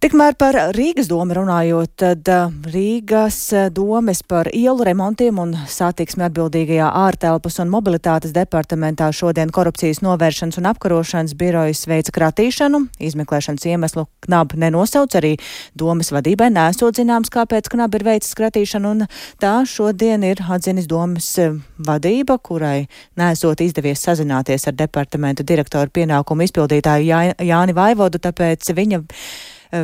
[0.00, 2.28] Tikmēr par Rīgas domu runājot, tad
[2.72, 3.36] Rīgas
[3.76, 10.70] domes par ielu remontiem un satiksmi atbildīgajā ārtelpas un mobilitātes departamentā šodien korupcijas novēršanas un
[10.70, 12.80] apkarošanas birojas veica kratīšanu.
[13.10, 15.34] Izmeklēšanas iemeslu knab nenosauc arī
[15.76, 19.06] domas vadībai, nesot zināms, kāpēc knab ir veicis kratīšanu, un
[19.36, 21.28] tā šodien ir atzinis domas
[21.76, 22.86] vadība, kurai
[23.20, 29.04] nesot izdevies sazināties ar departamenta direktoru pienākumu izpildītāju Jā, Jāni Vaivodu, tāpēc viņa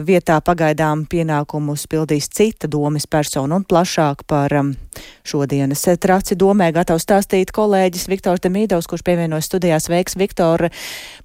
[0.07, 4.53] vietā pagaidām pienākumus pildīs cita domas persona un plašāk par
[5.27, 10.69] šodienas traci domē gatavs stāstīt kolēģis Viktors Demīdovs, kurš pievienojas studijās veiks Viktor.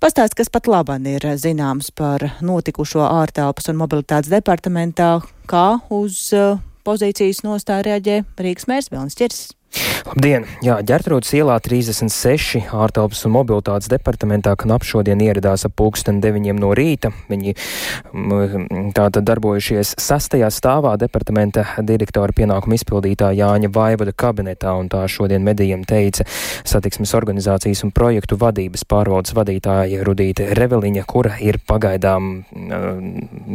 [0.02, 5.16] Pastāst, kas pat laban ir zināms par notikušo ārtelpas un mobilitātes departamentā,
[5.50, 9.61] kā uz uh, pozīcijas nostāja reaģē Rīgas mērs Vilnis Čirsis.
[10.12, 10.44] Labdien!
[10.66, 16.72] Jā, ģērtrūdas ielā 36 ārtelpas un mobilitātes departamentā knap šodien ieradās ap pulksten 9 no
[16.76, 17.14] rīta.
[17.32, 17.54] Viņi
[18.98, 25.86] tātad darbojušies sastajā stāvā departamenta direktora pienākuma izpildītā Jāņa Vaivada kabinetā, un tā šodien medijiem
[25.88, 26.26] teica
[26.68, 32.44] satiksmes organizācijas un projektu vadības pārvaldes vadītāja Rudīte Reveliņa, kura ir pagaidām,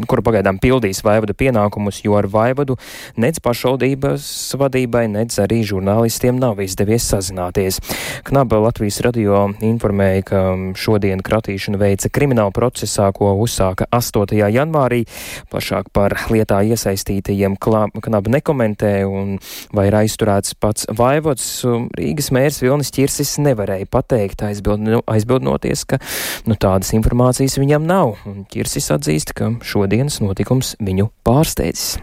[0.09, 2.79] kura pagaidām pildīs Vaivada pienākumus, jo ar Vaivadu
[3.21, 7.81] nec pašvaldības vadībai, nec arī žurnāli žurnālistiem nav izdevies sazināties.
[8.25, 10.41] Knaba Latvijas radio informēja, ka
[10.79, 14.39] šodien kratīšanu veica krimināla procesā, ko uzsāka 8.
[14.55, 15.05] janvārī.
[15.51, 19.39] Plašāk par lietā iesaistītajiem Knaba nekomentē un
[19.75, 21.65] vai ir aizturēts pats vaivots.
[21.99, 25.99] Rīgas mērs Vilnis Čirsis nevarēja pateikt, aizbild, aizbildnoties, ka
[26.47, 28.19] nu, tādas informācijas viņam nav.
[28.27, 31.97] Un Čirsis atzīst, ka šodienas notikums viņu pārsteidzis.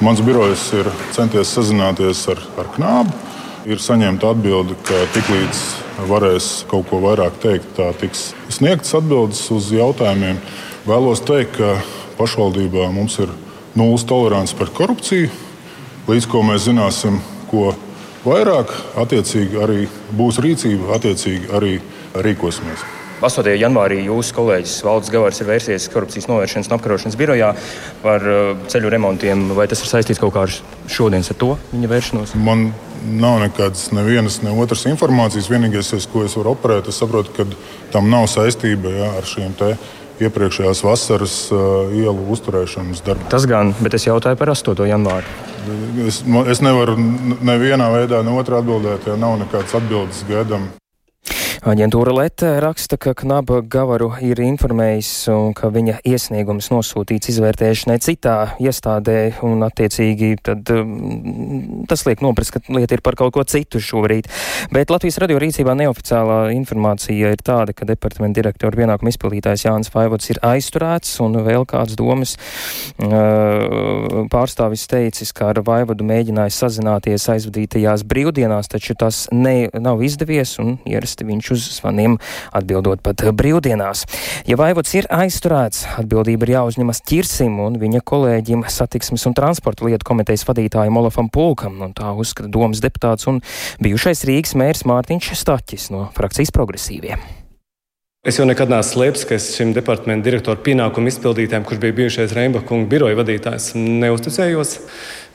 [0.00, 3.12] Mans birojs ir centies sazināties ar, ar knābu.
[3.68, 5.58] Ir saņemta atbilde, ka tiklīdz
[6.08, 10.38] varēs kaut ko vairāk teikt, tā tiks sniegtas atbildes uz jautājumiem.
[10.88, 11.74] Vēlos teikt, ka
[12.16, 13.34] pašvaldībā mums ir
[13.76, 15.28] nulles tolerants pret korupciju.
[16.08, 17.20] Līdz ko mēs zināsim,
[17.52, 17.74] ko
[18.24, 18.72] vairāk,
[19.04, 19.84] attiecīgi arī
[20.16, 21.76] būs rīcība, attiecīgi arī
[22.16, 22.99] rīkosimies.
[23.20, 23.50] 8.
[23.60, 27.50] janvārī jūsu kolēģis Valdis Gavārs ir vērsies korupcijas novēršanas un apkarošanas birojā
[28.00, 29.50] par uh, ceļu remontiem.
[29.58, 30.54] Vai tas ir saistīts kaut kā ar
[30.88, 32.32] šodienas ar to viņa vēršanos?
[32.40, 32.70] Man
[33.20, 35.50] nav nekādas nevienas, ne otras informācijas.
[35.52, 37.44] Vienīgais, ko es varu operēt, es saprotu, ka
[37.92, 39.74] tam nav saistība ja, ar šiem te
[40.24, 43.28] iepriekšējās vasaras uh, ielu uzturēšanas darbiem.
[43.32, 44.80] Tas gan, bet es jautāju par 8.
[44.88, 45.38] janvāru.
[46.08, 50.70] Es, es nevaru nevienā veidā, ne otrā atbildēt, ja nav nekādas atbildes gaidām.
[51.60, 58.36] Aģentūra Lete raksta, ka Knaba Gavaru ir informējis un ka viņa iesniegums nosūtīts izvērtēšanai citā
[58.64, 63.76] iestādē un attiecīgi tad um, tas liek noprast, ka lieta ir par kaut ko citu
[63.76, 64.30] šobrīd.
[64.72, 70.32] Bet Latvijas radio rīcībā neoficiālā informācija ir tāda, ka departamenta direktora pienākuma izpildītājs Jānis Faivots
[70.32, 72.38] ir aizturēts un vēl kāds domas
[73.04, 80.56] uh, pārstāvis teicis, ka ar Vaivodu mēģinājis sazināties aizvadītajās brīvdienās, taču tas ne, nav izdevies
[80.64, 82.18] un ierasti viņš uz zvaniem,
[82.56, 84.04] atbildot pat brīvdienās.
[84.48, 90.08] Ja vaivots ir aizturēts, atbildība ir jāuzņemas ķirsim un viņa kolēģim satiksmes un transporta lietu
[90.12, 93.42] komitejas vadītājiem Olafam Pulkam, un tā uzskata domas deputāts un
[93.82, 97.40] bijušais Rīgas mērs Mārtiņš Staķis no frakcijas progresīviem.
[98.20, 102.34] Es jau nekad neesmu slēpis, ka es šim departamentu direktoru pienākumu izpildītājam, kurš bija bijušais
[102.36, 104.74] Reimba kunga biroja vadītājs, neusticējos.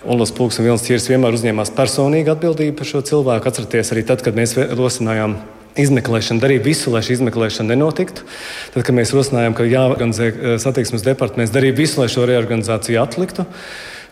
[0.05, 3.49] Olas Pūks un Vilnis Čirs vienmēr uzņēmās personīgu atbildību par šo cilvēku.
[3.49, 5.33] Atcerieties arī tad, kad mēs rosinājām
[5.79, 8.23] izmeklēšanu, darīja visu, lai šī izmeklēšana nenotiktu.
[8.73, 13.47] Tad, kad mēs rosinājām, ka jāorganizē eh, satiksmes departaments, darīja visu, lai šo reorganizāciju atliktu.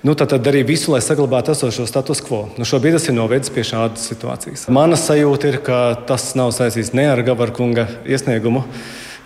[0.04, 2.50] Nu, tad, tad darīja visu, lai saglabātu esošo status quo.
[2.60, 4.66] Nu, šobrīd tas ir novedis pie šādas situācijas.
[4.76, 5.80] Mana sajūta ir, ka
[6.10, 8.66] tas nav saistīts ne ar Gavarkunga iesniegumu.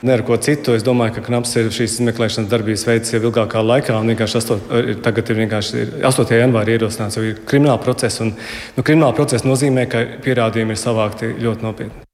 [0.06, 0.76] Ne ar ko citu.
[0.78, 3.98] Es domāju, ka Knaps ir šīs izmeklēšanas darbības veids jau ilgākā laikā.
[4.06, 6.38] Vienkārši 8, tagad ir vienkārši 8.
[6.44, 8.22] janvārī ierosināts jau krimināla process.
[8.22, 8.36] Un,
[8.78, 12.07] nu, krimināla process nozīmē, ka pierādījumi ir savākti ļoti nopietni.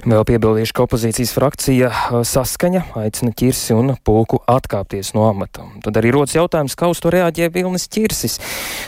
[0.00, 1.88] Vēl piebildīšu, ka opozīcijas frakcija
[2.24, 5.66] saskaņa aicina ķirsi un pulku atkāpties no amata.
[5.84, 8.38] Tad arī rodas jautājums, kā uz to reaģē Vilnis ķirsis.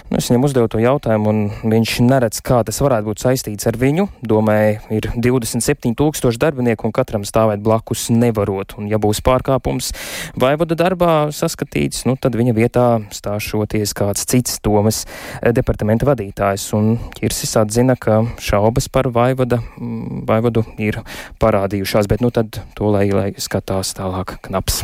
[0.08, 3.76] Nu, es viņam uzdevu to jautājumu, un viņš neredz, kā tas varētu būt saistīts ar
[3.76, 4.06] viņu.
[4.24, 8.78] Domāju, ir 27 tūkstoši darbinieku, un katram stāvēt blakus nevarot.
[8.80, 9.92] Un, ja būs pārkāpums
[10.40, 15.04] vaivada darbā saskatīts, nu, tad viņa vietā stāšoties kāds cits domas
[15.44, 16.70] departamenta vadītājs.
[16.80, 21.01] Un ķirsis atzina, ka šaubas par vaivada, vaivadu ir
[21.42, 24.82] parādījušās, bet nu tad to lai, lai skatās tālāk knaps.